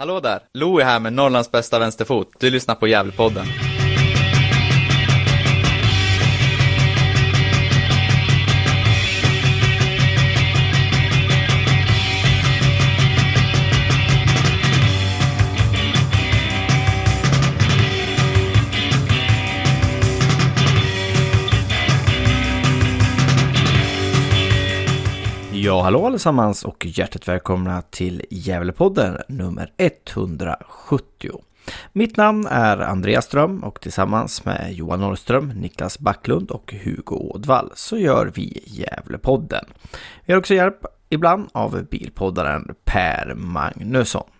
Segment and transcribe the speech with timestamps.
[0.00, 0.40] Hallå där!
[0.54, 2.28] Lo är här med Norrlands bästa vänsterfot.
[2.40, 3.46] Du lyssnar på Gävlepodden.
[25.60, 31.30] Ja, hallå allesammans och hjärtligt välkomna till Gävlepodden nummer 170.
[31.92, 37.70] Mitt namn är Andreas Ström och tillsammans med Johan Norrström, Niklas Backlund och Hugo Ådvall
[37.74, 39.64] så gör vi Gävlepodden.
[40.24, 40.78] Vi har också hjälp
[41.08, 44.30] ibland av bilpoddaren Per Magnusson.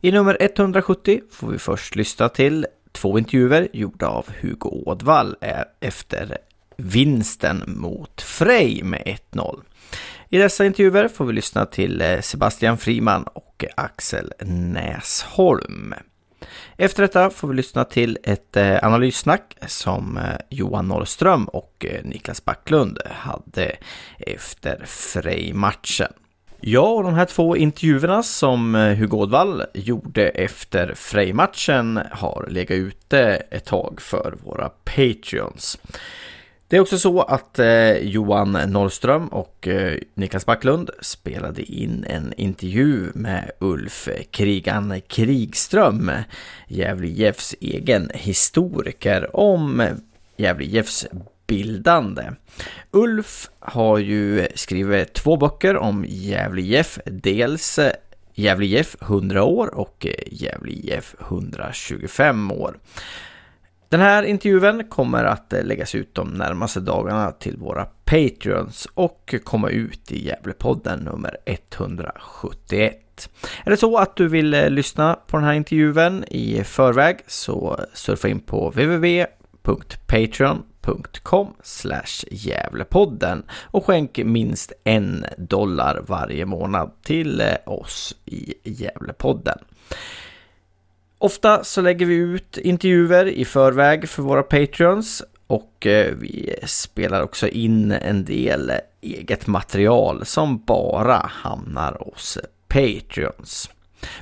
[0.00, 5.64] I nummer 170 får vi först lyssna till två intervjuer gjorda av Hugo Ådvall e-
[5.80, 6.38] efter
[6.76, 9.02] vinsten mot Frej med
[9.32, 9.60] 1-0.
[10.30, 15.94] I dessa intervjuer får vi lyssna till eh, Sebastian Friman och Axel Näsholm.
[16.76, 22.44] Efter detta får vi lyssna till ett eh, analyssnack som eh, Johan Norrström och Niklas
[22.44, 23.76] Backlund hade
[24.18, 26.12] efter Frej-matchen.
[26.60, 33.20] Ja, och de här två intervjuerna som Hugo Ådvall gjorde efter Frej-matchen har legat ute
[33.50, 35.78] ett tag för våra Patreons.
[36.70, 42.32] Det är också så att eh, Johan Norrström och eh, Niklas Backlund spelade in en
[42.36, 46.12] intervju med Ulf Krigan Krigström,
[46.66, 49.82] Gävle Jeffs egen historiker, om
[50.36, 51.06] Gävle Jeffs
[51.46, 52.22] bildande.
[52.90, 57.92] Ulf har ju skrivit två böcker om Gävle Jeff, dels eh,
[58.34, 62.76] Gävle Jeff 100 år och eh, Gävle Jeff 125 år.
[63.88, 69.34] Den här intervjun kommer att eh, läggas ut de närmaste dagarna till våra Patreons och
[69.44, 73.30] komma ut i Gävlepodden nummer 171.
[73.64, 77.80] Är det så att du vill eh, lyssna på den här intervjun i förväg så
[77.92, 81.48] surfa in på www.patreon.com
[82.30, 89.58] Gävlepodden och skänk minst en dollar varje månad till eh, oss i Gävlepodden.
[91.18, 97.22] Ofta så lägger vi ut intervjuer i förväg för våra Patreons och eh, vi spelar
[97.22, 103.70] också in en del eget material som bara hamnar hos Patreons.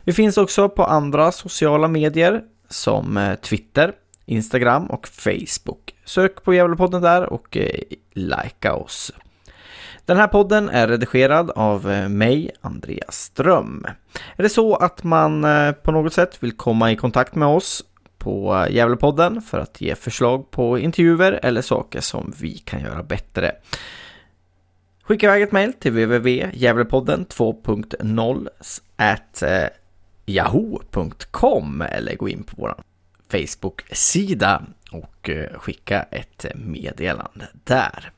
[0.05, 3.93] Vi finns också på andra sociala medier som eh, Twitter,
[4.25, 5.95] Instagram och Facebook.
[6.05, 7.81] Sök på Gävlepodden där och eh,
[8.13, 9.13] likea oss.
[10.07, 13.87] Den här podden är redigerad av eh, mig, Andreas Ström.
[14.37, 17.85] Är det så att man eh, på något sätt vill komma i kontakt med oss
[18.19, 23.03] på eh, Gävlepodden för att ge förslag på intervjuer eller saker som vi kan göra
[23.03, 23.53] bättre.
[25.03, 28.49] Skicka iväg ett mejl till www.gävlepodden 2.0
[28.97, 29.43] at
[30.27, 32.75] yahoo.com eller gå in på vår
[33.29, 38.13] Facebook-sida och skicka ett meddelande där.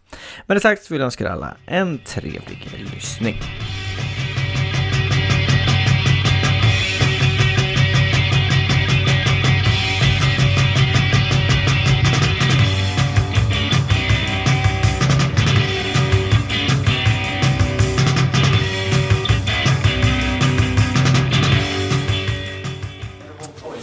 [0.47, 3.37] Med det sagt vill jag önska er alla en trevlig lyssning.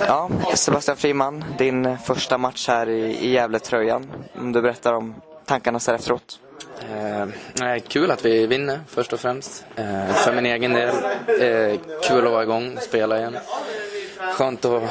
[0.07, 4.13] Ja, Sebastian Friman, din första match här i, i Gävletröjan.
[4.35, 5.15] Om du berättar om
[5.45, 6.39] tankarna så efteråt?
[7.61, 9.65] Eh, kul att vi vinner först och främst.
[9.75, 10.89] Eh, för min egen del.
[11.39, 13.37] Eh, kul att vara igång och spela igen.
[14.33, 14.83] Skönt att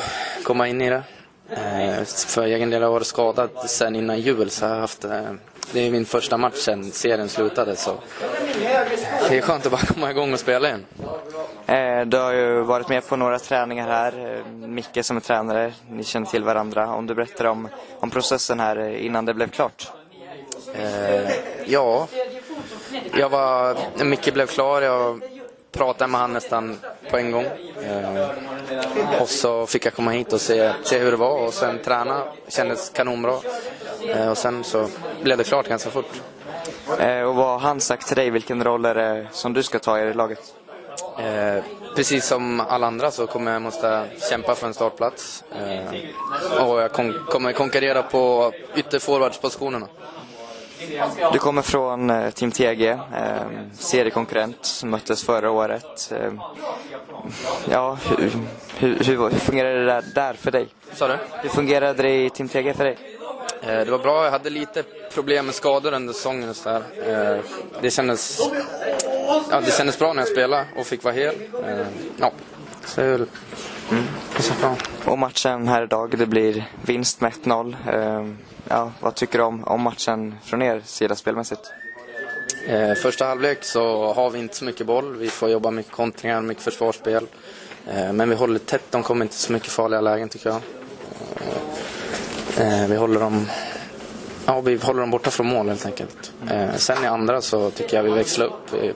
[0.44, 1.02] komma in i det.
[1.50, 5.32] Eh, för egen del har jag varit skadad sen innan jul så jag haft eh,
[5.72, 7.94] det är min första match sen serien slutade så
[9.28, 10.84] det är skönt att bara komma igång och spela igen.
[11.66, 14.42] Eh, du har ju varit med på några träningar här.
[14.66, 16.94] Micke som är tränare, ni känner till varandra.
[16.94, 17.68] Om du berättar om,
[18.00, 19.92] om processen här innan det blev klart?
[20.78, 21.30] Eh,
[21.66, 22.08] ja,
[23.12, 25.20] jag var, Micke blev klar, jag
[25.72, 26.78] pratade med honom nästan
[27.10, 27.44] på en gång.
[27.82, 28.30] Eh,
[29.20, 32.22] och så fick jag komma hit och se, se hur det var och sen träna.
[32.48, 33.38] Kändes kanonbra.
[34.08, 34.88] Eh, och sen så
[35.22, 36.22] blev det klart ganska fort.
[36.98, 38.30] Eh, och vad har han sagt till dig?
[38.30, 40.54] Vilken roll är det som du ska ta i laget?
[41.18, 41.64] Eh,
[41.96, 45.44] precis som alla andra så kommer jag måste kämpa för en startplats.
[45.52, 49.88] Eh, och jag kon kommer konkurrera på ytterforwardspositionerna.
[51.32, 52.98] Du kommer från eh, Team TG, eh,
[53.78, 56.12] seriekonkurrent som möttes förra året.
[56.12, 56.32] Eh,
[57.70, 58.32] ja, hur,
[58.76, 60.68] hur, hur, fungerade det där, där för dig?
[60.92, 61.16] Sa du?
[61.42, 62.98] Hur fungerade det i Team TG för dig?
[63.66, 64.82] Eh, det var bra, jag hade lite
[65.14, 66.82] problem med skador under säsongen och så där.
[67.34, 67.40] Eh,
[67.80, 68.40] det kändes,
[69.50, 71.34] ja, det kändes bra när jag spelade och fick vara hel.
[71.66, 71.86] Eh,
[72.16, 72.32] ja,
[72.84, 73.26] så
[73.90, 74.04] Mm.
[75.04, 77.76] Och matchen här idag, det blir vinst med 1-0.
[77.92, 78.38] Ehm,
[78.68, 81.72] ja, vad tycker du om, om matchen från er sida spelmässigt?
[82.66, 85.16] Eh, första halvlek så har vi inte så mycket boll.
[85.16, 87.26] Vi får jobba mycket kontringar, mycket försvarsspel.
[87.86, 88.84] Eh, men vi håller tätt.
[88.90, 90.60] De kommer inte så mycket farliga lägen tycker jag.
[92.58, 93.46] Eh, vi håller dem
[94.46, 96.32] Ja, vi håller dem borta från mål helt enkelt.
[96.50, 98.72] Eh, sen i andra så tycker jag vi växlar upp.
[98.72, 98.92] Vi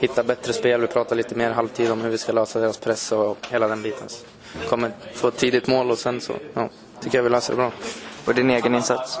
[0.00, 3.12] hittar bättre spel, vi pratar lite mer halvtid om hur vi ska lösa deras press
[3.12, 4.08] och hela den biten.
[4.08, 6.68] Så kommer få ett tidigt mål och sen så ja,
[7.00, 7.72] tycker jag vi löser det bra.
[8.24, 9.18] Och din egen insats?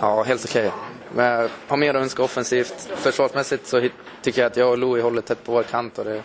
[0.00, 0.70] Ja, helt okej.
[1.14, 1.48] Okay.
[1.68, 2.88] Har mer att önska offensivt.
[2.96, 3.88] Försvarsmässigt så
[4.22, 6.22] tycker jag att jag och Louie håller tätt på vår kant och det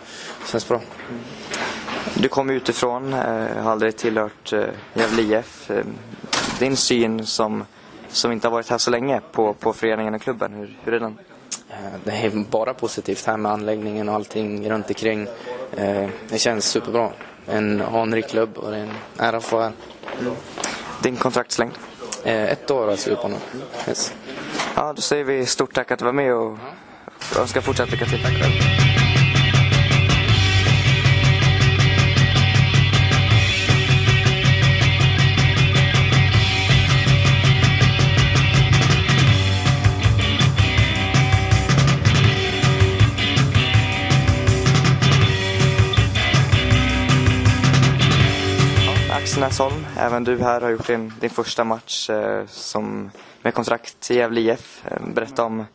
[0.50, 0.80] känns bra.
[2.14, 4.64] Du kommer utifrån, eh, har aldrig tillhört eh,
[4.94, 5.70] Gävle IF.
[5.70, 5.84] Eh,
[6.58, 7.64] din syn som,
[8.08, 11.00] som inte har varit här så länge på, på föreningen och klubben, hur, hur är
[11.00, 11.18] den?
[12.04, 15.26] Det är bara positivt här med anläggningen och allting runt omkring.
[16.28, 17.10] Det känns superbra.
[17.46, 19.72] En anrik klubb och det är en ära att få här.
[21.02, 21.72] Din kontraktslängd?
[22.24, 23.36] Ett år har jag skrivit på nu.
[23.88, 24.14] Yes.
[24.74, 26.58] Ja, då säger vi stort tack att du var med och
[27.38, 29.05] önskar fortsatt lycka till.
[49.46, 53.10] Näsholm, även du här har gjort din, din första match eh, som,
[53.42, 54.82] med kontrakt i Gävle IF.
[54.84, 55.66] Eh, berätta om,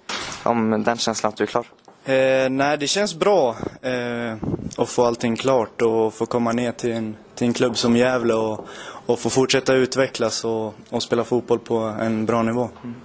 [0.43, 1.65] om den känslan att du är klar.
[2.05, 4.35] Eh, nej, det känns bra eh,
[4.77, 8.33] att få allting klart och få komma ner till en, till en klubb som Gävle
[8.33, 8.67] och,
[9.05, 12.69] och få fortsätta utvecklas och, och spela fotboll på en bra nivå.
[12.83, 12.95] Mm.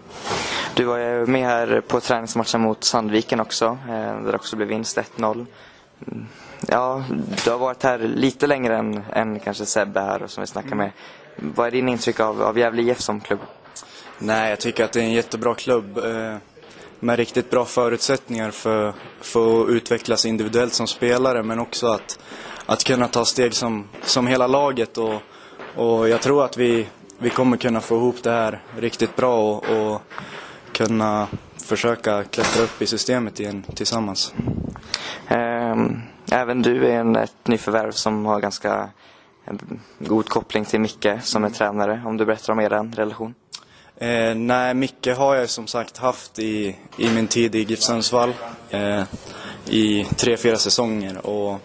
[0.74, 4.68] Du var ju med här på träningsmatchen mot Sandviken också, eh, där det också blev
[4.68, 5.46] vinst 1-0.
[6.68, 7.04] Ja,
[7.44, 10.90] du har varit här lite längre än, än kanske Sebbe här som vi snackar med.
[11.36, 13.40] Vad är din intryck av, av Gävle IF som klubb?
[14.18, 16.36] Nej, jag tycker att det är en jättebra klubb eh,
[17.00, 22.18] med riktigt bra förutsättningar för, för att utvecklas individuellt som spelare men också att,
[22.66, 25.22] att kunna ta steg som, som hela laget och,
[25.76, 26.86] och jag tror att vi,
[27.18, 30.02] vi kommer kunna få ihop det här riktigt bra och, och
[30.72, 31.26] kunna
[31.56, 34.34] försöka klättra upp i systemet igen tillsammans.
[35.76, 36.02] Um.
[36.30, 38.88] Även du är en, ett nyförvärv som har ganska
[39.98, 42.02] god koppling till Micke som är tränare.
[42.06, 43.34] Om du berättar om er relation?
[43.96, 48.34] Eh, nej, Micke har jag som sagt haft i, i min tid i GIF Sundsvall
[48.70, 49.02] eh,
[49.66, 51.26] i tre, fyra säsonger.
[51.26, 51.60] Och,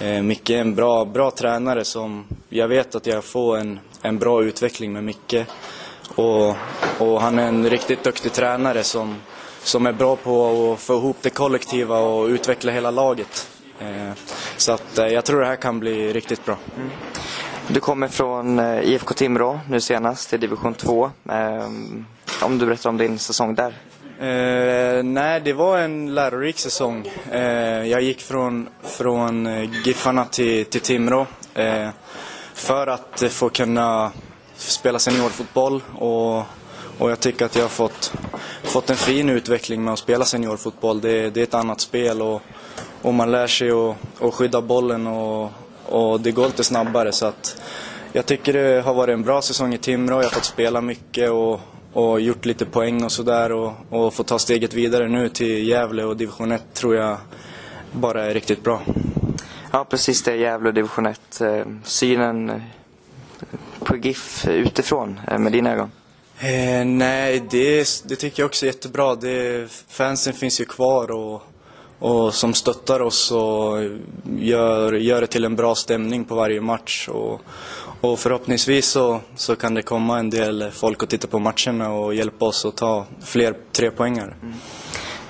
[0.00, 4.18] eh, Micke är en bra, bra tränare som jag vet att jag får en, en
[4.18, 5.34] bra utveckling med Micke.
[6.14, 6.56] Och,
[6.98, 9.16] och han är en riktigt duktig tränare som,
[9.66, 13.48] som är bra på att få ihop det kollektiva och utveckla hela laget.
[13.80, 14.12] Eh,
[14.56, 16.56] så att eh, jag tror det här kan bli riktigt bra.
[16.76, 16.90] Mm.
[17.68, 21.10] Du kommer från eh, IFK Timrå nu senast till division 2.
[22.42, 23.74] Om du berättar om din säsong där?
[24.20, 27.10] Eh, nej, det var en lärorik säsong.
[27.32, 27.40] Eh,
[27.86, 29.48] jag gick från, från
[29.84, 31.88] Giffarna till, till Timrå eh,
[32.54, 34.12] för att få kunna
[34.56, 36.44] spela seniorfotboll och,
[36.98, 38.12] och jag tycker att jag har fått,
[38.62, 41.00] fått en fin utveckling med att spela seniorfotboll.
[41.00, 42.42] Det, det är ett annat spel och,
[43.02, 45.50] och man lär sig att, att skydda bollen och,
[45.86, 47.12] och det går lite snabbare.
[47.12, 47.62] Så att
[48.12, 50.16] jag tycker det har varit en bra säsong i Timrå.
[50.16, 51.60] Jag har fått spela mycket och,
[51.92, 56.04] och gjort lite poäng och sådär och, och få ta steget vidare nu till Gävle
[56.04, 57.16] och division 1 tror jag
[57.92, 58.82] bara är riktigt bra.
[59.72, 60.36] Ja, precis det.
[60.36, 61.40] Gävle och division 1.
[61.40, 62.62] Eh, synen
[63.78, 65.90] på GIF utifrån eh, med dina ögon?
[66.38, 69.14] Eh, nej, det, det tycker jag också är jättebra.
[69.14, 71.42] Det, fansen finns ju kvar och
[71.98, 73.78] och som stöttar oss och
[74.38, 77.08] gör, gör det till en bra stämning på varje match.
[77.08, 77.40] Och,
[78.00, 82.14] och förhoppningsvis så, så kan det komma en del folk att titta på matcherna och
[82.14, 84.34] hjälpa oss att ta fler trepoängare.
[84.42, 84.54] Mm.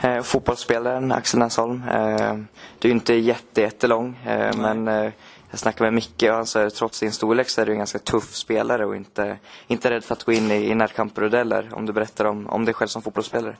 [0.00, 2.34] Eh, fotbollsspelaren Axel Näsholm, eh,
[2.78, 5.12] du är inte jätte, jättelång eh, men eh,
[5.50, 7.98] jag snackade med Micke och han sa trots din storlek så är du en ganska
[7.98, 11.70] tuff spelare och inte, inte rädd för att gå in i, i närkamper och dueller.
[11.72, 13.56] Om du berättar om, om dig själv som fotbollsspelare.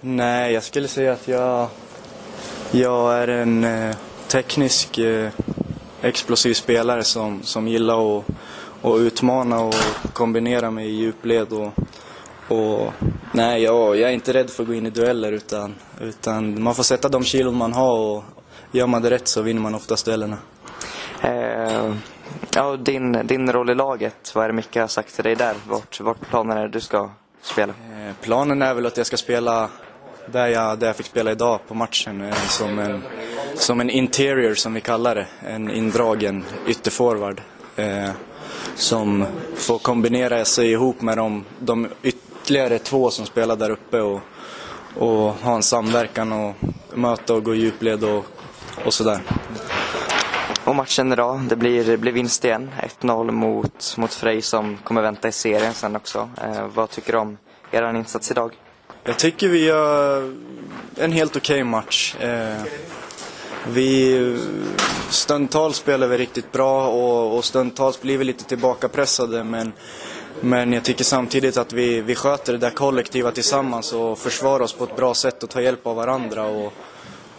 [0.00, 1.68] Nej, jag skulle säga att jag
[2.70, 5.30] jag är en eh, teknisk, eh,
[6.02, 8.24] explosiv spelare som, som gillar att,
[8.82, 9.74] och utmana och
[10.12, 11.52] kombinera mig i djupled.
[11.52, 11.72] Och,
[12.48, 12.92] och,
[13.32, 16.74] nej, jag, jag är inte rädd för att gå in i dueller utan, utan man
[16.74, 18.24] får sätta de kilon man har och
[18.72, 20.36] gör man det rätt så vinner man oftast duellerna.
[21.22, 21.94] Eh,
[22.54, 25.54] ja, din, din roll i laget, vad är det Micke har sagt till dig där?
[25.68, 27.10] Vart, vart planen är du ska
[27.42, 27.72] spela?
[27.72, 29.68] Eh, planen är väl att jag ska spela
[30.26, 33.02] där jag, där jag fick spela idag på matchen eh, som en,
[33.54, 37.40] som en interior som vi kallar det, en indragen ytterforward.
[37.76, 38.10] Eh,
[38.74, 44.20] som får kombinera sig ihop med de, de ytterligare två som spelar där uppe och,
[44.96, 46.54] och ha en samverkan och
[46.94, 48.24] möta och gå i djupled och,
[48.84, 49.20] och sådär.
[50.68, 52.70] Och matchen idag, det blir, blir vinst igen.
[53.00, 56.30] 1-0 mot, mot Frej som kommer vänta i serien sen också.
[56.42, 57.38] Eh, vad tycker du om
[57.70, 58.52] er insats idag?
[59.04, 60.34] Jag tycker vi gör
[60.96, 62.14] en helt okej okay match.
[62.20, 62.62] Eh,
[63.68, 64.38] vi
[65.10, 69.72] stundtals spelar vi riktigt bra och, och stundtals blir vi lite tillbakapressade men,
[70.40, 74.72] men jag tycker samtidigt att vi, vi sköter det där kollektiva tillsammans och försvarar oss
[74.72, 76.44] på ett bra sätt och tar hjälp av varandra.
[76.44, 76.72] Och,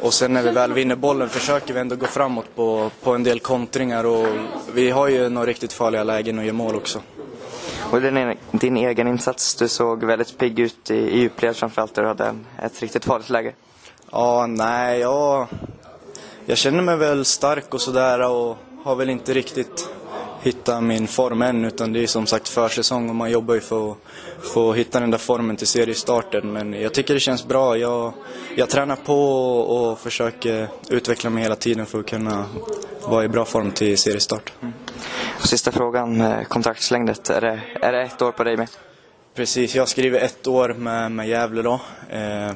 [0.02, 3.24] och sen när vi väl vinner bollen försöker vi ändå gå framåt på, på en
[3.24, 4.28] del kontringar och
[4.74, 7.02] vi har ju några riktigt farliga lägen och gör mål också.
[7.92, 12.02] Och din, din egen insats, du såg väldigt pigg ut i, i djupled framförallt där
[12.02, 13.54] du hade ett riktigt farligt läge.
[14.12, 15.48] Ja, nej, ja,
[16.46, 19.90] jag känner mig väl stark och sådär och har väl inte riktigt
[20.42, 23.92] hittat min form än utan det är som sagt försäsong och man jobbar ju för
[23.92, 23.98] att
[24.54, 26.52] få hitta den där formen till seriestarten.
[26.54, 27.78] Men jag tycker det känns bra.
[27.78, 28.14] Jag,
[28.56, 29.22] jag tränar på
[29.60, 32.46] och försöker utveckla mig hela tiden för att kunna
[33.08, 34.54] vara i bra form till seriestart.
[34.62, 34.74] Mm.
[35.40, 37.30] Sista frågan, kontraktslängdet.
[37.30, 38.68] Är det, är det ett år på dig med?
[39.36, 41.82] Precis, jag skriver ett år med, med Gävle då.
[42.10, 42.52] Eh,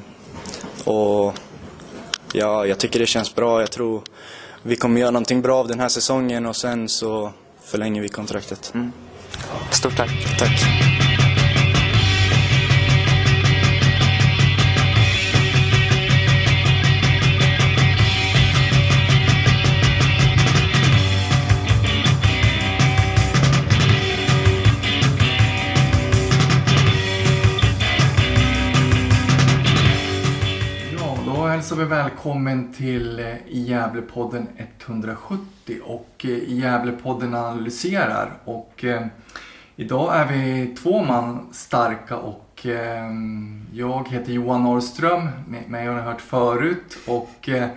[0.84, 1.34] och
[2.32, 3.60] ja, jag tycker det känns bra.
[3.60, 4.02] Jag tror
[4.62, 7.32] vi kommer göra någonting bra av den här säsongen och sen så
[7.64, 8.72] förlänger vi kontraktet.
[8.74, 8.92] Mm.
[9.70, 10.38] Stort tack.
[10.38, 10.93] Tack.
[31.64, 34.48] Hälsar vi välkommen till eh, Gävlepodden
[34.86, 35.38] 170
[35.82, 38.38] och eh, Gävlepodden analyserar.
[38.44, 39.06] Och eh,
[39.76, 43.10] idag är vi två man starka och eh,
[43.72, 45.28] jag heter Johan Norrström,
[45.68, 46.98] mig har ni hört förut.
[47.06, 47.68] Och eh,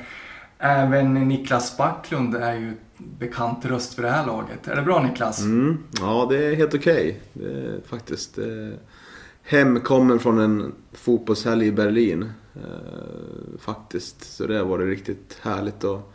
[0.58, 4.68] även Niklas Backlund är ju bekant röst för det här laget.
[4.68, 5.42] Är det bra Niklas?
[5.42, 7.22] Mm, ja, det är helt okej.
[7.36, 7.82] Okay.
[7.90, 8.38] faktiskt.
[8.38, 8.46] Eh,
[9.44, 12.32] hemkommen från en fotbollshelg i Berlin.
[12.64, 14.22] Eh, faktiskt.
[14.36, 16.14] Så det har varit riktigt härligt att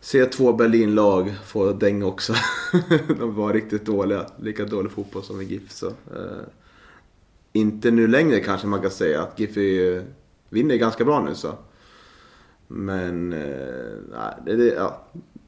[0.00, 2.34] se två Berlin-lag få däng också.
[3.18, 4.26] de var riktigt dåliga.
[4.36, 5.72] Lika dålig fotboll som i GIF.
[5.72, 6.42] Så, eh,
[7.52, 9.22] inte nu längre kanske man kan säga.
[9.22, 10.04] Att GIF är,
[10.48, 11.54] vinner ganska bra nu så.
[12.66, 15.06] Men eh, det, det, ja,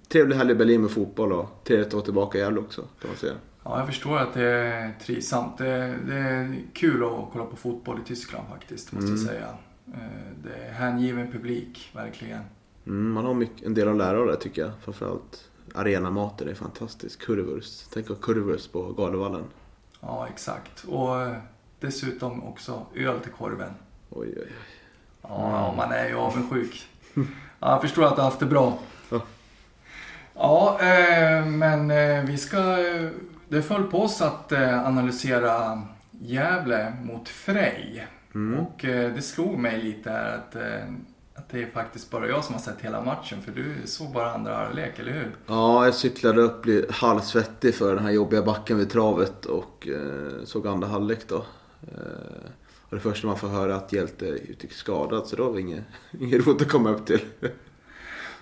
[0.09, 3.11] trevlig helg i Berlin med fotboll och trevligt att vara tillbaka i Gävle också kan
[3.11, 3.35] man säga.
[3.65, 5.59] Ja, jag förstår att det är trivsamt.
[5.59, 9.21] Det, det, är kul att kolla på fotboll i Tyskland faktiskt, måste mm.
[9.21, 9.49] jag säga.
[9.93, 9.99] Eh,
[10.45, 12.43] det är hängiven publik, verkligen.
[12.87, 14.71] Mm, man har mycket, en del att lära av det tycker jag.
[14.85, 17.23] Framförallt arenamaten är fantastisk.
[17.23, 17.91] Currywurst.
[17.95, 19.45] Tänk på currywurst på Galevallen.
[20.01, 20.85] Ja, exakt.
[20.85, 21.37] Och eh,
[21.81, 23.73] dessutom också öl till korven.
[24.11, 24.53] Oj, oj, oj.
[25.23, 26.89] Ja, man är ju avundsjuk.
[27.15, 27.23] Ja,
[27.73, 28.79] jag förstår att du har haft det bra.
[29.11, 29.23] Ja,
[30.35, 31.89] ja eh, men
[32.27, 32.77] vi ska...
[33.49, 38.07] Det föll på oss att analysera Gävle mot Frej.
[38.35, 38.61] Mm.
[38.61, 40.85] Och eh, det slog mig lite att, eh,
[41.35, 43.43] att det är faktiskt bara jag som har sett hela matchen.
[43.43, 45.37] För du såg bara andra halvlek, eller hur?
[45.47, 50.67] Ja, jag cyklade upp halvsvettig för den här jobbiga backen vid travet och eh, såg
[50.67, 51.45] andra halvlek då.
[52.89, 55.61] Och det första man får höra är att Hjälte är skadad, så då var det
[55.61, 55.85] inget,
[56.21, 57.21] inget roligt att komma upp till.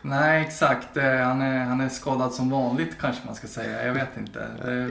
[0.02, 0.96] Nej, exakt.
[0.96, 3.86] Han är, han är skadad som vanligt kanske man ska säga.
[3.86, 4.46] Jag vet inte.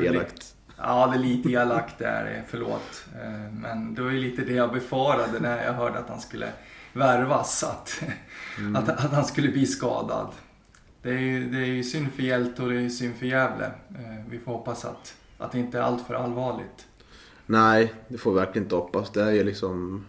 [0.05, 0.55] Elakt.
[0.81, 3.05] Ja, det är lite elakt där, förlåt.
[3.21, 6.51] Eh, men det var ju lite det jag befarade när jag hörde att han skulle
[6.93, 8.03] värvas, att,
[8.57, 8.75] mm.
[8.75, 10.27] att, att, han skulle bli skadad.
[11.01, 13.65] Det är ju, det är synd för Hjälte och det är synd för Gävle.
[13.65, 16.87] Eh, vi får hoppas att, att det inte är allt för allvarligt.
[17.45, 19.11] Nej, det får vi verkligen inte hoppas.
[19.11, 20.05] Det är ju liksom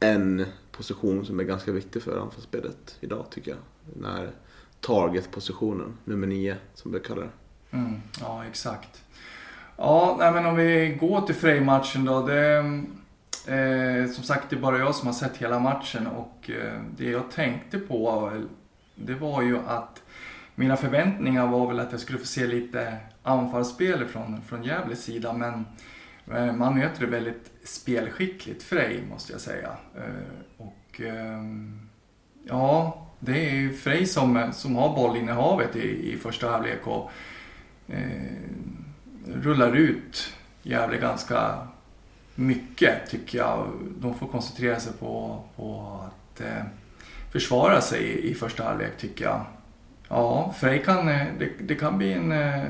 [0.00, 3.60] en position som är ganska viktig för anfallsspelet idag tycker jag.
[3.94, 4.30] Den här
[4.80, 7.76] target-positionen, nummer nio som vi kallar det.
[7.76, 9.02] Mm, ja, exakt.
[9.82, 12.26] Ja, nej, men om vi går till Frej-matchen då.
[12.26, 12.56] Det,
[13.46, 17.10] eh, som sagt, det är bara jag som har sett hela matchen och eh, det
[17.10, 18.32] jag tänkte på
[18.94, 20.02] det var ju att
[20.54, 25.32] mina förväntningar var väl att jag skulle få se lite anfallsspel från, från Gävles sida
[25.32, 25.66] men
[26.36, 29.70] eh, man möter det väldigt spelskickligt Frej måste jag säga.
[29.96, 31.42] Eh, och eh,
[32.44, 37.10] ja, det är ju Frej som, som har bollinnehavet i, i första halvlek och
[37.88, 38.69] eh,
[39.42, 41.66] rullar ut Gävle ganska
[42.34, 43.72] mycket tycker jag.
[43.98, 46.64] De får koncentrera sig på, på att eh,
[47.32, 49.44] försvara sig i, i första halvlek tycker jag.
[50.08, 52.64] Ja, Frej kan, eh, det, det kan bli en eh,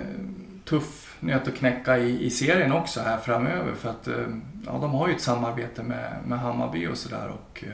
[0.65, 3.75] tuff nöt att knäcka i, i serien också här framöver.
[3.75, 4.27] För att eh,
[4.67, 7.29] ja, de har ju ett samarbete med, med Hammarby och sådär.
[7.29, 7.65] Och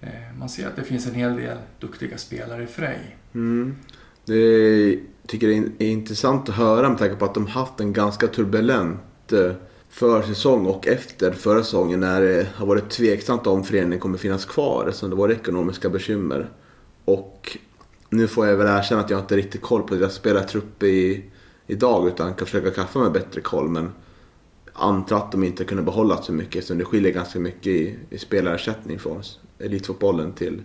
[0.00, 3.16] eh, man ser att det finns en hel del duktiga spelare i Frej.
[3.34, 3.76] Mm.
[4.24, 8.26] Det tycker det är intressant att höra med tanke på att de haft en ganska
[8.26, 9.52] turbulent eh,
[9.88, 14.86] försäsong och efter förra säsongen när det har varit tveksamt om föreningen kommer finnas kvar
[14.88, 16.50] eftersom det var ekonomiska bekymmer.
[17.04, 17.58] Och
[18.10, 21.24] nu får jag väl erkänna att jag inte riktigt koll på deras spelartrupp i,
[21.66, 23.68] idag utan kan försöka kaffa mig bättre koll.
[23.68, 23.90] Men
[24.72, 28.18] antar att de inte kunde behålla så mycket eftersom det skiljer ganska mycket i, i
[28.18, 29.22] spelarersättning från
[29.58, 30.62] elitfotbollen till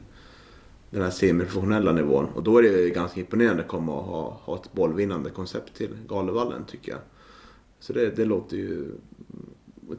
[0.89, 2.25] den här semiprofessionella nivån.
[2.25, 5.98] Och då är det ganska imponerande att komma och ha, ha ett bollvinnande koncept till
[6.08, 7.01] Galevallen tycker jag.
[7.79, 8.91] Så det, det låter ju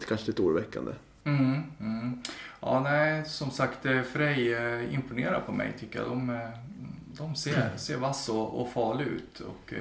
[0.08, 0.92] kanske lite oroväckande.
[1.24, 2.22] Mm, mm.
[2.60, 6.08] Ja, nej, som sagt, eh, Frej eh, imponerar på mig tycker jag.
[6.08, 6.48] De, eh,
[7.06, 9.40] de ser, ser vass och, och farlig ut.
[9.40, 9.74] Och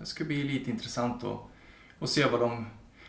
[0.00, 1.40] det ska bli lite intressant att,
[1.98, 2.66] att se vad de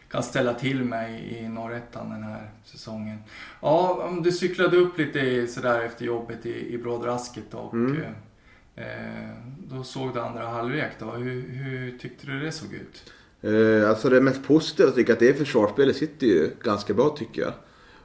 [0.09, 3.17] kan ställa till mig i norrettan den här säsongen.
[3.61, 8.01] Ja, om du cyklade upp lite sådär efter jobbet i, i Brådrasket och mm.
[8.75, 8.83] eh,
[9.57, 11.11] då såg du andra halvlek då.
[11.11, 13.13] Hur, hur tyckte du det såg ut?
[13.41, 17.09] Eh, alltså det mest positiva tycker jag att det är försvarsspelet sitter ju ganska bra
[17.09, 17.53] tycker jag.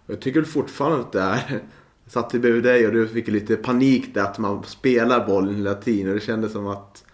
[0.07, 1.61] Jag tycker fortfarande att det är
[2.07, 6.09] satt bredvid dig och du fick lite panik där att man spelar bollen hela tiden
[6.09, 7.05] och det kändes som att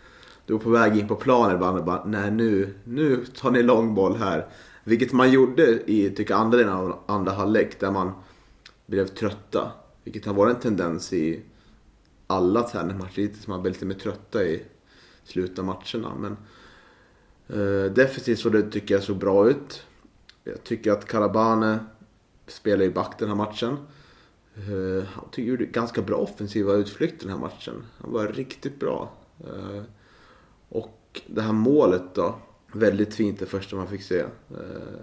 [0.46, 3.62] du var på väg in på planen ibland och bara nej nu, nu tar ni
[3.62, 4.46] långboll här.
[4.84, 8.12] Vilket man gjorde i tycker andra delen av andra halvlek där man
[8.86, 9.72] blev trötta.
[10.04, 11.42] Vilket har varit en tendens i
[12.26, 13.46] alla träningsmatcher hittills.
[13.46, 14.62] Man blev lite mer trötta i
[15.24, 16.12] slutet av matcherna.
[16.18, 16.36] Men
[17.48, 19.82] eh, defensivt så det tycker jag såg bra ut.
[20.44, 21.78] Jag tycker att Karabane
[22.46, 23.76] spelar i back den här matchen.
[24.54, 27.74] Eh, han gjorde ganska bra offensiva utflykter den här matchen.
[27.98, 29.12] Han var riktigt bra.
[29.40, 29.82] Eh,
[30.68, 32.38] och det här målet då
[32.72, 34.20] väldigt fint det första man fick se.
[34.20, 35.00] Eh,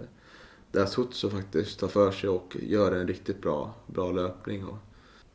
[0.72, 4.64] där Sutsu faktiskt tar för sig och gör en riktigt bra, bra löpning.
[4.64, 4.78] Och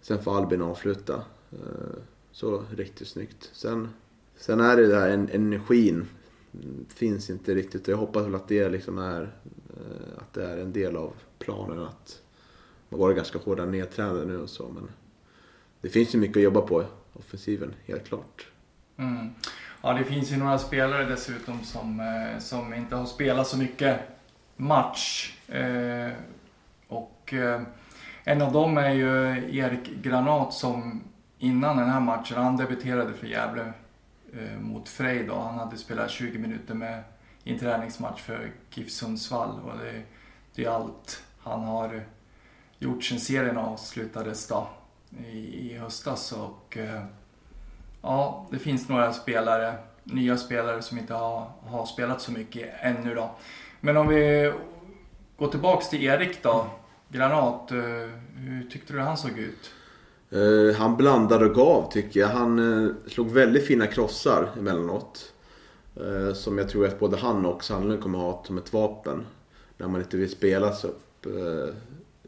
[0.01, 1.23] sen får Albin avsluta.
[1.51, 1.97] Eh,
[2.31, 3.49] så riktigt snyggt.
[3.53, 3.89] Sen,
[4.37, 6.07] sen är det där en, energin
[6.89, 7.87] finns inte riktigt.
[7.87, 9.21] Jag hoppas väl att det liksom är,
[9.69, 11.79] eh, att det är en del av planen.
[11.79, 12.21] Att
[12.89, 14.69] man varit ganska hårda nedtränade nu och så.
[14.69, 14.89] Men
[15.81, 18.47] det finns ju mycket att jobba på offensiven, helt klart.
[18.97, 19.29] Mm.
[19.85, 23.99] Ja, det finns ju några spelare dessutom som, eh, som inte har spelat så mycket
[24.55, 25.37] match.
[25.47, 26.11] Eh,
[26.87, 27.61] och eh,
[28.23, 29.09] en av dem är ju
[29.57, 31.03] Erik Granat som
[31.37, 33.73] innan den här matchen, han debuterade för Gävle
[34.59, 35.39] mot Frej då.
[35.39, 37.03] Han hade spelat 20 minuter med
[37.43, 40.03] i en träningsmatch för GIF Sundsvall och det,
[40.55, 42.03] det är allt han har
[42.79, 44.67] gjort sen serien avslutades då
[45.25, 46.31] i, i höstas.
[46.31, 46.77] Och,
[48.03, 53.15] ja, det finns några spelare, nya spelare som inte har, har spelat så mycket ännu
[53.15, 53.31] då.
[53.79, 54.53] Men om vi
[55.37, 56.69] går tillbaks till Erik då,
[57.13, 57.71] Granat.
[57.71, 57.77] Eh,
[58.35, 59.71] hur tyckte du han såg ut?
[60.33, 62.27] Uh, han blandade och gav tycker jag.
[62.27, 65.33] Han uh, slog väldigt fina krossar emellanåt.
[66.01, 69.25] Uh, som jag tror att både han och Sandlund kommer ha som ett vapen.
[69.77, 70.99] När man inte vill spelas upp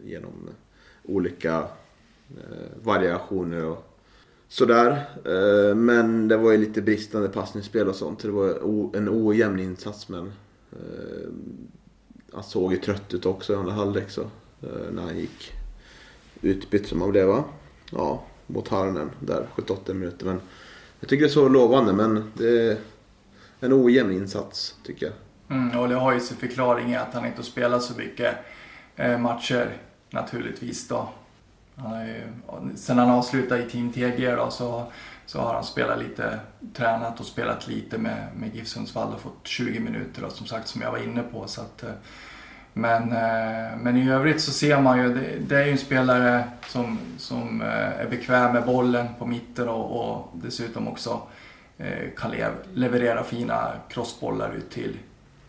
[0.04, 0.50] genom
[1.04, 1.64] olika
[2.84, 3.85] variationer och
[4.56, 5.06] sådär.
[5.26, 8.20] Eh, men det var ju lite bristande passningsspel och sånt.
[8.20, 8.50] Det var
[8.98, 10.32] en ojämn insats men
[10.72, 11.30] eh,
[12.34, 14.22] han såg ju trött ut också i andra halvlek så.
[14.62, 15.54] Eh, när han gick
[16.42, 17.44] utbytt som han blev va?
[17.92, 20.26] Ja, mot Harnen där 78 minuter.
[20.26, 20.42] Men
[21.00, 22.78] jag tycker det är så lovande men det är
[23.60, 25.16] en ojämn insats tycker jag.
[25.58, 28.36] Mm, och det har ju sin förklaring i att han inte spelat så mycket
[29.20, 29.78] matcher
[30.10, 31.10] naturligtvis då.
[31.78, 32.22] Han ju,
[32.76, 34.92] sen han avslutade i Team TG då, så,
[35.26, 36.40] så har han spelat lite,
[36.74, 40.68] tränat och spelat lite med, med GIF Sundsvall och fått 20 minuter då, som sagt
[40.68, 41.48] som jag var inne på.
[41.48, 41.90] Så att, eh,
[42.74, 46.44] men, eh, men i övrigt så ser man ju, det, det är ju en spelare
[46.68, 51.22] som, som eh, är bekväm med bollen på mitten och, och dessutom också
[52.18, 52.34] kan
[52.74, 54.98] leverera fina crossbollar ut till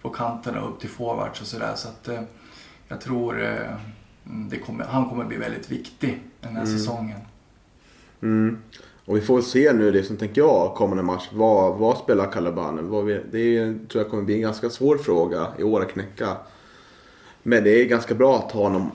[0.02, 1.72] på kanterna upp till forwards och sådär.
[1.74, 2.08] Så att
[2.88, 3.60] jag tror
[4.66, 6.78] kommer, han kommer bli väldigt viktig den här mm.
[6.78, 7.20] säsongen.
[8.22, 8.58] Mm.
[9.04, 11.28] Och vi får se nu, det som tänker jag, kommande match.
[11.32, 12.90] Vad, vad spelar Kalabanen?
[13.30, 16.36] det är, tror jag kommer bli en ganska svår fråga i år att knäcka.
[17.42, 18.90] Men det är ganska bra att ha honom,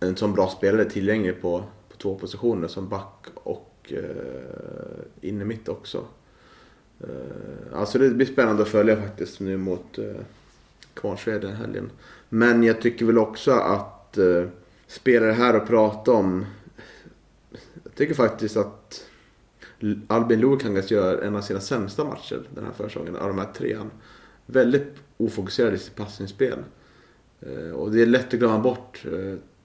[0.00, 5.68] en sån bra spelare tillgänglig på, på två positioner som back och eh, inne mitt
[5.68, 6.04] också.
[7.00, 10.04] Eh, alltså det blir spännande att följa faktiskt nu mot eh,
[10.94, 11.90] Kvarnsveden helgen.
[12.28, 14.44] Men jag tycker väl också att eh,
[14.92, 16.46] spelare här att prata om.
[17.84, 19.04] Jag tycker faktiskt att
[20.06, 23.74] Albin Lukangas gör en av sina sämsta matcher den här försäsongen, av de här tre.
[23.74, 23.90] Han
[24.46, 26.58] är väldigt ofokuserad i sitt passningsspel.
[27.40, 29.04] Eh, och det är lätt att glömma bort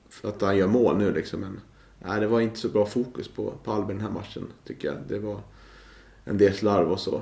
[0.09, 1.39] för att han gör mål nu liksom.
[1.39, 1.59] Men
[1.99, 4.97] nej, det var inte så bra fokus på, på Albin den här matchen tycker jag.
[5.07, 5.39] Det var
[6.23, 7.21] en del slarv och så.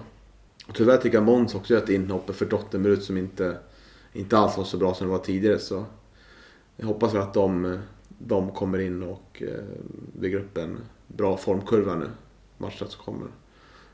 [0.67, 3.57] Och tyvärr tycker jag Måns också gör ett inhopp för Dottenbrut som inte,
[4.13, 5.59] inte alls var så bra som det var tidigare.
[5.59, 5.85] Så
[6.75, 7.79] jag hoppas att de, eh,
[8.17, 9.63] de kommer in och eh,
[10.19, 12.07] bygger upp en bra formkurva nu.
[12.57, 13.27] Matchen som kommer.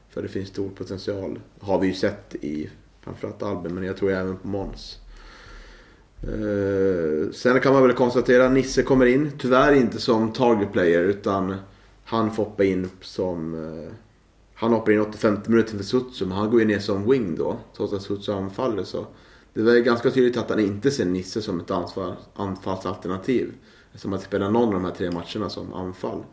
[0.09, 1.39] För det finns stor potential.
[1.59, 2.69] Har vi ju sett i
[3.01, 4.99] framförallt Albin men jag tror även på Måns.
[6.23, 9.31] Eh, sen kan man väl konstatera att Nisse kommer in.
[9.37, 11.55] Tyvärr inte som target player utan
[12.03, 13.53] han får hoppa in som...
[13.53, 13.93] Eh,
[14.53, 17.57] han hoppar in 85 minuter för Sutsu men han går ju ner som wing då.
[17.77, 19.05] Trots att Sutsu anfaller så.
[19.53, 21.71] Det var ganska tydligt att han inte ser Nisse som ett
[22.35, 23.53] anfallsalternativ.
[23.95, 26.23] Som att spela någon av de här tre matcherna som anfall.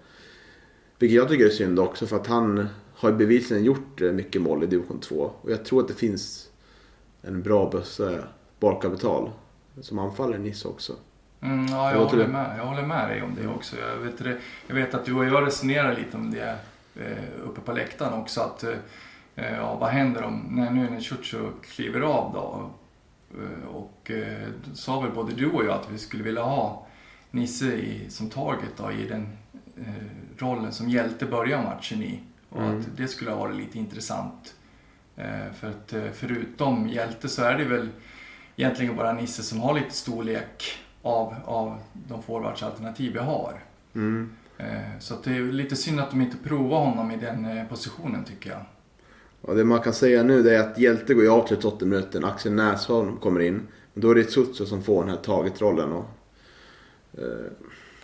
[0.98, 4.62] Vilket jag tycker är synd också för att han har bevisligen gjort eh, mycket mål
[4.62, 5.30] i division 2.
[5.42, 6.48] Och jag tror att det finns
[7.22, 8.18] en bra bössa
[8.60, 9.30] barkapital
[9.80, 10.92] som anfaller Nisse också.
[11.40, 12.58] Mm, ja, jag, håller med.
[12.58, 13.76] jag håller med dig om det också.
[13.76, 16.58] Jag vet, det, jag vet att du och jag resonerar lite om det
[16.96, 18.40] eh, uppe på läktaren också.
[18.40, 22.70] Att, eh, ja, vad händer om, när nu när Chucho kliver av då?
[23.40, 26.86] Eh, och eh, sa väl både du och jag att vi skulle vilja ha
[27.30, 29.28] Nisse i, som target då, i den
[29.76, 30.04] eh,
[30.38, 32.20] rollen som hjälte börjar matchen i.
[32.48, 32.78] Och mm.
[32.78, 34.54] att det skulle ha varit lite intressant.
[35.16, 37.88] Eh, för att eh, förutom hjälte så är det väl
[38.56, 40.64] egentligen bara Nisse som har lite storlek
[41.02, 43.60] av, av de forwardsalternativ vi har.
[43.94, 44.30] Mm.
[44.58, 48.24] Eh, så det är lite synd att de inte provar honom i den eh, positionen
[48.24, 48.60] tycker jag.
[49.46, 52.52] Ja, det man kan säga nu är att Hjälte går ju av 38 minuter, Axel
[52.52, 53.66] Näsholm kommer in.
[53.94, 55.92] Men då är det Tsutsu som får den här taget-rollen.
[55.92, 56.04] Och,
[57.18, 57.24] Eh,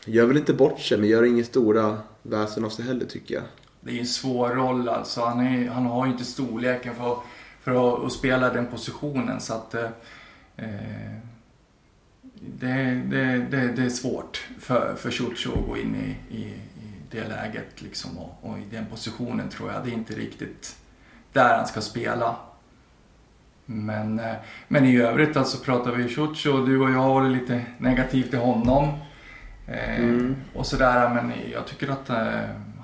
[0.05, 3.45] gör väl inte bort sig, men gör inget stora väsen av sig heller tycker jag.
[3.81, 5.21] Det är en svår roll alltså.
[5.21, 7.19] Han, är, han har ju inte storleken för,
[7.63, 9.41] för att, att, spela den positionen.
[9.41, 9.89] Så att eh,
[10.57, 11.19] Eh,
[12.41, 16.93] det, det, det, det, är svårt för, för Ciuccio att gå in i, i, i
[17.11, 19.85] det läget liksom och, och, i den positionen tror jag.
[19.85, 20.77] Det är inte riktigt
[21.33, 22.37] där han ska spela.
[23.67, 24.35] Men, eh,
[24.69, 28.39] men i övrigt alltså pratar vi Ciuccio, du och jag har varit lite negativt till
[28.39, 28.89] honom.
[29.69, 30.37] Eh, mm.
[30.55, 32.09] Och sådär, men jag tycker att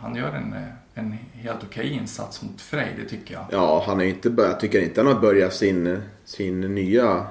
[0.01, 0.55] han gör en,
[0.95, 3.45] en helt okej okay insats mot Frej, det tycker jag.
[3.51, 7.27] Ja, han är inte börjat, jag tycker inte han har börjat sin, sin nya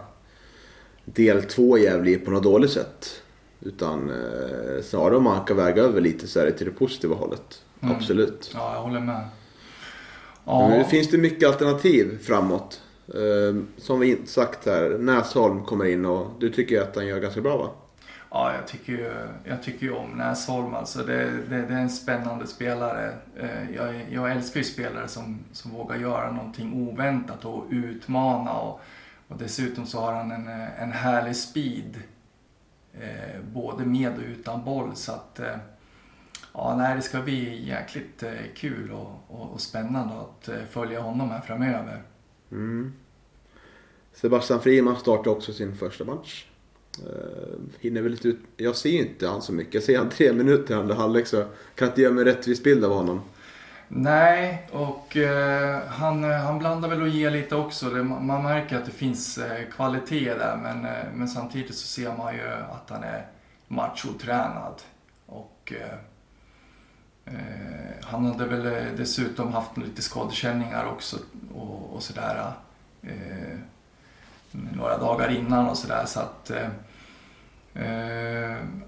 [1.06, 3.22] del två i Gävle på något dåligt sätt.
[3.62, 7.16] Utan eh, snarare om man kan väga över lite så är det till det positiva
[7.16, 7.62] hållet.
[7.82, 7.96] Mm.
[7.96, 8.52] Absolut.
[8.54, 9.28] Ja, jag håller med.
[10.46, 10.70] Ja.
[10.70, 12.82] Nu finns det mycket alternativ framåt.
[13.16, 17.42] Ehm, som vi sagt här, Näsholm kommer in och du tycker att han gör ganska
[17.42, 17.70] bra va?
[18.32, 19.12] Ja, jag tycker ju,
[19.44, 20.74] jag tycker ju om Näsholm.
[20.74, 23.14] Alltså det, det, det är en spännande spelare.
[23.40, 28.52] Ehm, jag, jag älskar ju spelare som, som vågar göra någonting oväntat och utmana.
[28.52, 28.82] Och,
[29.28, 30.48] och dessutom så har han en,
[30.80, 31.98] en härlig speed.
[32.94, 34.96] Eh, både med och utan boll.
[34.96, 35.58] Så att, eh,
[36.54, 41.02] ja, nej, det ska bli jäkligt eh, kul och, och, och, spännande att eh, följa
[41.02, 42.02] honom här framöver.
[42.52, 42.94] Mm.
[44.14, 46.46] Sebastian Friman startar också sin första match.
[47.06, 48.40] Uh, hinner väl lite ut.
[48.58, 49.74] Jag ser inte han så mycket.
[49.74, 52.36] Jag ser han tre minuter i andra halvlek så jag kan inte göra mig en
[52.36, 53.22] rättvis bild av honom.
[53.92, 57.90] Nej, och eh, han, eh, han blandar väl och ger lite också.
[57.90, 62.18] Det, man märker att det finns eh, kvalitet där men, eh, men samtidigt så ser
[62.18, 63.28] man ju att han är
[63.68, 64.82] machotränad.
[65.26, 65.98] Och eh,
[68.12, 71.18] han hade väl dessutom haft lite skadekänningar också
[71.54, 72.52] och, och sådär.
[74.52, 76.52] några dagar innan och sådär så att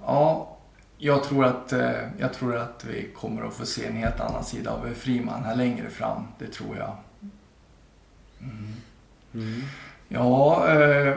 [0.05, 0.57] ja,
[1.03, 4.43] jag tror, att, eh, jag tror att vi kommer att få se en helt annan
[4.43, 6.27] sida av Friman här längre fram.
[6.39, 6.95] Det tror jag.
[8.39, 8.73] Mm.
[9.33, 9.61] Mm.
[10.07, 10.59] Ja,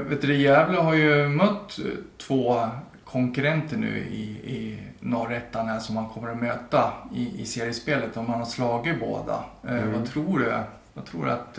[0.08, 1.78] vet du, Gävle har ju mött
[2.18, 2.68] två
[3.04, 4.22] konkurrenter nu i,
[4.54, 8.16] i norrettan här som man kommer att möta i, i seriespelet.
[8.16, 9.44] Om man har slagit båda.
[9.62, 9.92] Äh, mm.
[9.92, 10.52] Vad tror du?
[10.94, 11.58] Vad tror att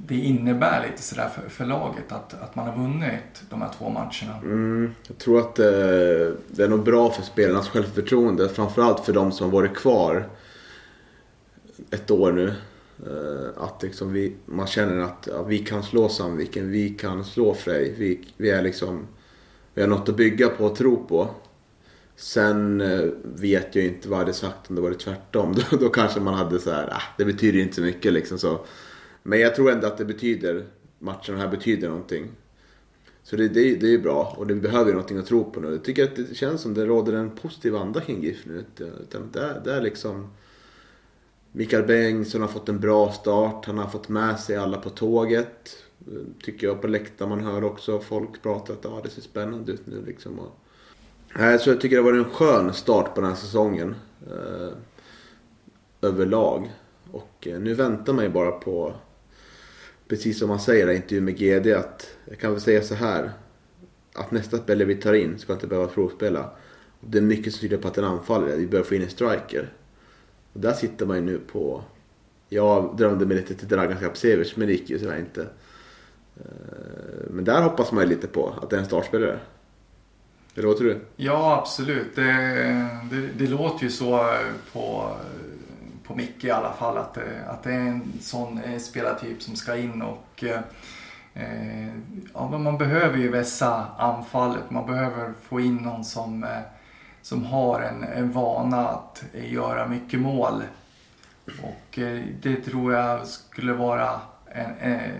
[0.00, 3.88] det innebär lite sådär för, för laget att, att man har vunnit de här två
[3.88, 4.38] matcherna?
[4.42, 5.64] Mm, jag tror att eh,
[6.48, 8.48] det är nog bra för spelarnas självförtroende.
[8.48, 10.28] Framförallt för de som har varit kvar
[11.90, 12.54] ett år nu.
[13.06, 17.54] Eh, att liksom vi, man känner att ja, vi kan slå Sandviken, vi kan slå
[17.54, 17.94] Frej.
[17.98, 19.06] Vi, vi, är liksom,
[19.74, 21.28] vi har något att bygga på och tro på.
[22.18, 25.54] Sen eh, vet jag inte vad jag hade sagt om det varit tvärtom.
[25.70, 28.38] Då, då kanske man hade så här, ah, det betyder inte så mycket liksom.
[28.38, 28.60] Så
[29.22, 30.66] men jag tror ändå att det betyder,
[30.98, 32.28] matchen här betyder någonting.
[33.22, 35.70] Så det, det, det är bra och det behöver ju någonting att tro på nu.
[35.70, 38.64] Jag tycker att det känns som det råder en positiv anda kring GIF nu.
[38.80, 40.28] Eh, utan det, är, det är liksom...
[41.52, 43.66] Mikael Bengtsson har fått en bra start.
[43.66, 45.84] Han har fått med sig alla på tåget.
[46.06, 47.28] Eh, tycker jag på läktaren.
[47.28, 50.38] Man hör också folk prata att ah, det ser spännande ut nu liksom.
[50.38, 50.58] Och...
[51.34, 53.94] Så jag tycker det var en skön start på den här säsongen.
[54.26, 54.72] Eh,
[56.00, 56.70] överlag.
[57.10, 58.94] Och eh, nu väntar man ju bara på,
[60.08, 63.32] precis som man säger i intervjun med GD, att jag kan väl säga så här.
[64.14, 66.50] Att nästa spelare vi tar in ska inte behöva provspela.
[67.00, 68.56] Det är mycket som tyder på att den anfaller.
[68.56, 69.72] Vi behöver få in en striker.
[70.52, 71.84] Och där sitter man ju nu på...
[72.48, 75.42] Jag drömde mig lite till Dragan Kapsevic, men det gick ju tyvärr inte.
[76.36, 79.38] Eh, men där hoppas man ju lite på att det är en startspelare.
[80.58, 81.00] Det låter det?
[81.16, 82.16] Ja, absolut.
[82.16, 82.32] Det,
[83.10, 84.36] det, det låter ju så
[84.72, 85.16] på,
[86.04, 87.18] på Micke i alla fall att,
[87.48, 90.44] att det är en sån spelartyp som ska in och
[91.34, 91.88] eh,
[92.34, 94.70] ja, man behöver ju vässa anfallet.
[94.70, 96.60] Man behöver få in någon som, eh,
[97.22, 100.62] som har en, en vana att göra mycket mål.
[101.62, 105.10] Och eh, det tror jag skulle vara en, eh,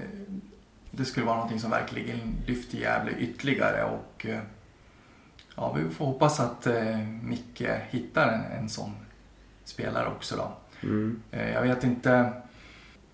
[0.90, 3.85] det skulle vara någonting som verkligen lyfter Gävle ytterligare.
[3.85, 4.40] Och, eh,
[5.58, 8.90] ja, vi får hoppas att eh, Micke hittar en, en sån
[9.64, 10.52] spelare också då.
[10.88, 11.22] Mm.
[11.30, 12.32] Eh, jag vet inte.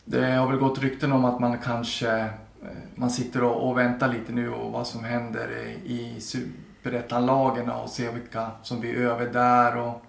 [0.05, 2.19] Det har väl gått rykten om att man kanske
[2.63, 7.89] eh, man sitter och, och, väntar lite nu och vad som händer i superettanlagen och
[7.89, 10.03] ser vilka som blir över där och,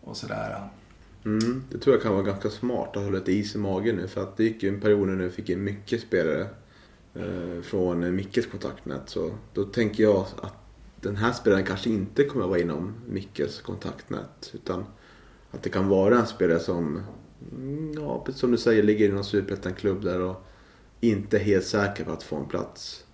[0.00, 0.68] och sådär.
[1.24, 4.08] Mm, det tror jag kan vara ganska smart att ha lite is i magen nu
[4.08, 6.46] för att det gick ju en period när vi fick in mycket spelare
[7.14, 10.59] eh, från Mickes kontaktnät så då tänker jag att
[11.00, 14.50] den här spelaren kanske inte kommer att vara inom Mickes kontaktnät.
[14.52, 14.84] Utan
[15.50, 17.02] att det kan vara en spelare som,
[17.52, 20.46] mm, ja, som du säger, ligger i någon superettan-klubb där och
[21.00, 23.04] inte är helt säker på att få en plats.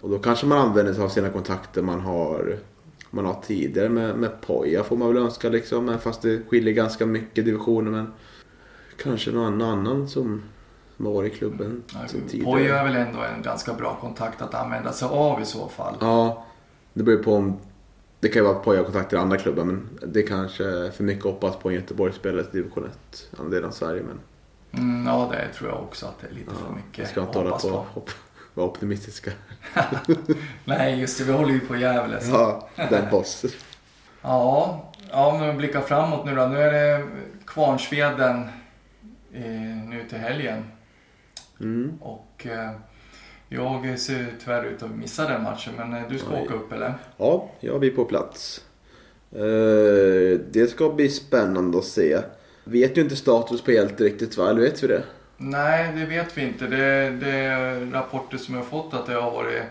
[0.00, 2.58] Och då kanske man använder sig av sina kontakter man har,
[3.10, 5.98] man har tidigare med, med Poja får man väl önska liksom.
[5.98, 7.90] Fast det skiljer ganska mycket divisioner.
[7.90, 8.12] Men
[9.02, 10.42] kanske någon annan som,
[10.96, 14.54] som har varit i klubben ja, Poja är väl ändå en ganska bra kontakt att
[14.54, 15.94] använda sig av i så fall.
[16.00, 16.46] Ja,
[16.96, 17.58] det beror på om...
[18.20, 21.04] Det kan ju vara att Poja i andra klubbar men det är kanske är för
[21.04, 24.02] mycket att hoppas på en Göteborgsspelare i division 1 andra delen av Sverige.
[24.02, 24.20] Men...
[24.82, 27.20] Mm, ja, det tror jag också att det är lite ja, för mycket Jag ska
[27.20, 28.10] inte hålla på och
[28.54, 29.30] vara optimistiska.
[30.64, 31.24] Nej, just det.
[31.24, 32.20] Vi håller ju på Gävle.
[32.20, 32.32] Så.
[32.32, 33.44] Ja, den boss.
[34.22, 36.46] ja, ja, om vi blickar framåt nu då.
[36.46, 37.06] Nu är det
[37.46, 38.48] Kvarnsveden
[39.32, 39.42] eh,
[39.88, 40.64] nu till helgen.
[41.60, 41.98] Mm.
[42.00, 42.70] Och eh,
[43.48, 46.40] jag ser tyvärr ut att missa den matchen, men eh, du ska Oj.
[46.42, 46.94] åka upp eller?
[47.16, 48.64] Ja, jag blir på plats.
[49.32, 52.18] Eh, det ska bli spännande att se.
[52.64, 55.02] Vet ju inte status på Hjälte riktigt va, eller vet vi det?
[55.36, 56.66] Nej, det vet vi inte.
[56.66, 59.62] Det, det är rapporter som jag har fått att det har varit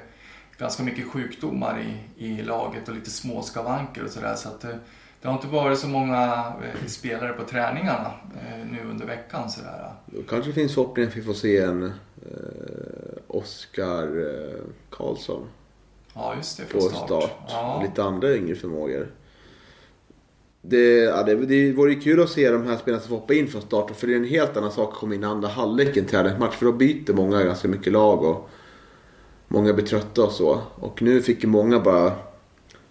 [0.58, 4.36] ganska mycket sjukdomar i, i laget och lite småskavanker och sådär.
[4.36, 4.80] Så att det,
[5.22, 8.14] det, har inte varit så många eh, spelare på träningarna
[8.72, 9.52] nu under veckan.
[9.52, 9.92] Sådär.
[10.06, 11.94] Då kanske det finns förhoppning att vi får se en
[13.28, 15.48] Oskar eh, Karlsson.
[16.14, 16.66] Ja, just det.
[16.66, 17.06] På start.
[17.06, 17.32] start.
[17.48, 17.82] Ja.
[17.84, 19.12] Lite andra yngre förmågor.
[20.62, 23.34] Det, ja, det, det vore ju kul att se de här spelarna som får hoppa
[23.34, 23.92] in från start.
[23.96, 26.06] För det är en helt annan sak att komma in i andra halvlek i en
[26.06, 26.56] träningsmatch.
[26.56, 28.50] För då byter många ganska mycket lag och
[29.48, 30.62] många blir trötta och så.
[30.76, 32.12] Och nu fick ju många bara...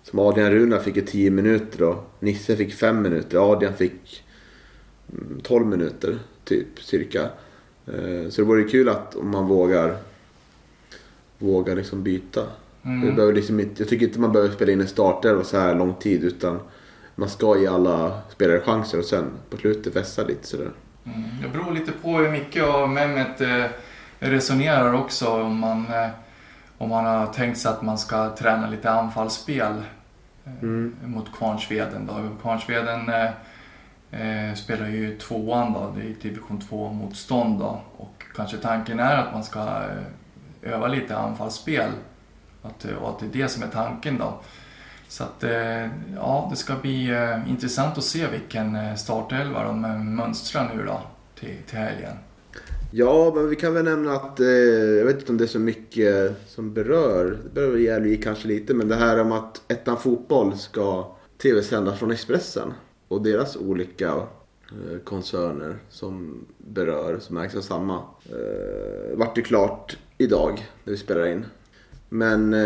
[0.03, 3.53] Som Adrian Runar fick 10 minuter och Nisse fick 5 minuter.
[3.53, 4.25] Adrian fick
[5.43, 7.23] 12 mm, minuter, typ, cirka.
[7.87, 9.97] Eh, så det vore kul att om man vågar
[11.45, 12.43] våga liksom byta.
[12.85, 13.07] Mm.
[13.07, 15.75] Det behöver liksom inte, jag tycker inte man behöver spela in en startelva så här
[15.75, 16.61] lång tid utan
[17.15, 20.71] man ska ge alla spelare chanser och sen på slutet vässa lite sådär.
[21.05, 21.23] Mm.
[21.43, 23.65] Det beror lite på hur Micke och Mehmet eh,
[24.19, 25.43] resonerar också.
[25.43, 26.09] Om man, eh,
[26.79, 29.73] om man har tänkt sig att man ska träna lite anfallsspel
[30.45, 30.97] eh, mm.
[31.05, 32.07] mot Kvarnsveden.
[32.07, 32.15] Då.
[32.43, 33.11] Kvarnsveden
[34.57, 37.81] spelar ju tvåan då, det är division 2 motstånd då.
[37.97, 39.61] Och kanske tanken är att man ska
[40.65, 41.91] öva lite anfallsspel.
[42.65, 44.41] Att, eh, och att det är det som är tanken då.
[45.09, 49.81] Så att, eh, ja, det ska bli eh, intressant att se vilken startelva de
[50.17, 51.01] mönstrar nu då
[51.41, 52.17] till, till helgen.
[52.91, 54.39] Ja, men vi kan väl nämna att,
[54.99, 58.75] jag vet inte om det är så mycket som berör, det berör Järvi kanske lite,
[58.75, 62.73] men det här om att Ettan Fotboll ska tv-sändas från Expressen
[63.09, 64.15] och deras olika
[65.05, 68.03] koncerner som berör, som ägs av samma.
[68.31, 71.47] Eh, vart det klart idag när vi spelar in.
[72.09, 72.61] Men eh,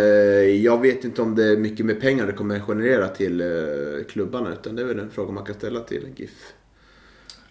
[0.64, 4.52] jag vet inte om det är mycket mer pengar det kommer generera till eh, klubbarna
[4.52, 6.52] utan det är väl en fråga man kan ställa till GIF.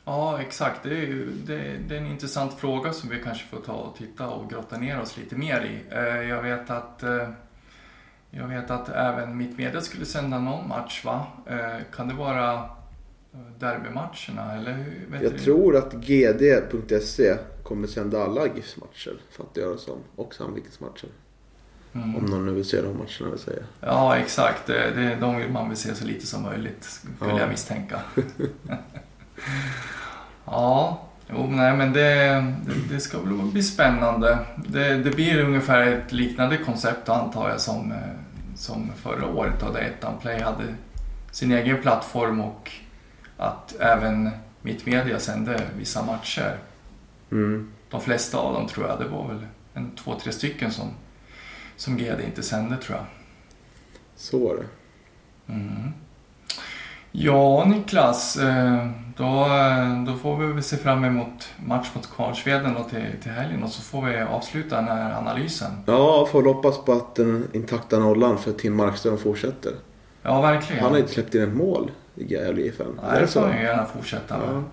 [0.06, 0.84] Ja, exakt.
[0.84, 3.98] Det är, ju, det, det är en intressant fråga som vi kanske får ta och
[3.98, 5.96] titta och grotta ner oss lite mer i.
[5.96, 7.30] Eh, jag vet att eh,
[8.32, 11.28] jag vet att även Mittmedia skulle sända någon match, va?
[11.46, 12.70] Eh, kan det vara
[13.60, 15.06] derbymatcherna, eller hur?
[15.12, 15.38] Vet Jag du?
[15.40, 17.36] tror att gd.se
[17.68, 19.98] kommer sända alla GIFs matcher, fattar jag det som.
[20.16, 21.10] Och Sandvikens matcher.
[21.94, 22.16] Mm.
[22.16, 23.64] Om någon nu vill se de matcherna vill säga.
[23.82, 24.68] Ja, exakt.
[24.68, 27.40] Det, det, de vill man vill se så lite som möjligt, skulle Ja.
[27.40, 28.00] jag misstänka.
[30.46, 32.26] ja, jo, nej, men det,
[32.66, 34.38] det, det ska väl bli spännande.
[34.68, 37.98] Det, det blir ungefär ett liknande koncept antar jag som, eh,
[38.56, 40.64] som förra året då, där Ettan Play hade
[41.32, 42.72] sin egen plattform och
[43.38, 44.30] att även
[44.62, 46.58] Mittmedia sände vissa matcher.
[47.32, 47.72] Mm.
[47.90, 50.88] De flesta av dem tror jag, det var väl en två, tre stycken som,
[51.76, 53.06] som GD inte sände tror jag.
[54.16, 54.66] Så var det.
[55.54, 55.94] Mm.
[57.12, 58.38] Ja, Niklas.
[58.38, 58.88] eh,
[59.18, 59.48] Då,
[60.08, 63.70] då får vi väl se fram emot match mot Kvarnsveden då till, till helgen och
[63.70, 65.72] så får vi avsluta den här analysen.
[65.86, 69.74] Ja, får hoppas på att den intakta nollan för Tim Markström fortsätter.
[70.22, 70.84] Ja, verkligen.
[70.84, 72.84] Han har inte släppt in ett mål i Gävle IFN.
[73.12, 74.48] Nej, det får han ju gärna fortsätta med.
[74.56, 74.64] Ja.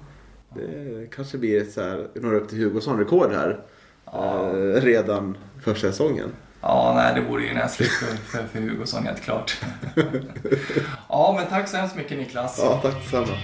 [0.54, 3.60] Det kanske blir ett så här, når upp till Hugosson-rekord här.
[4.04, 4.48] Ja.
[4.48, 6.28] Eh, redan första säsongen.
[6.60, 9.60] Ja, nej, det vore ju näsligt för, för, för Hugosson helt klart.
[11.08, 12.58] ja, men tack så hemskt mycket Niklas.
[12.62, 13.36] Ja, tack detsamma.